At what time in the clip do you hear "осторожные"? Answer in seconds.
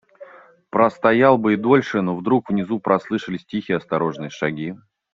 3.77-4.31